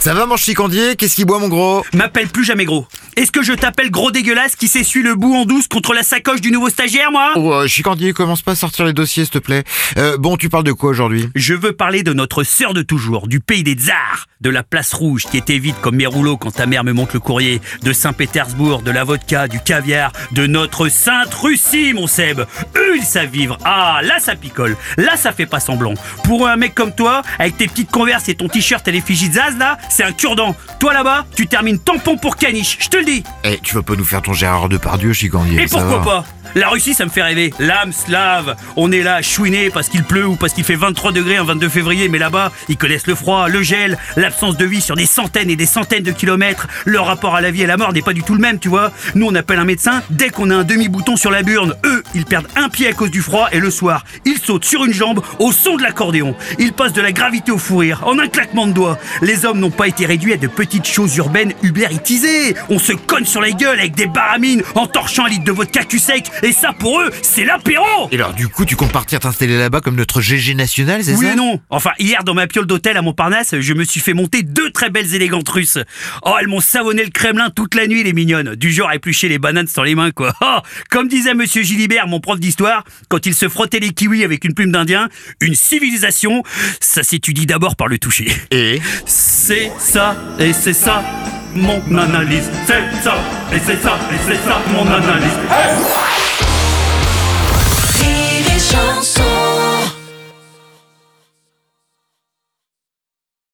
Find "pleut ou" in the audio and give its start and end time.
40.02-40.34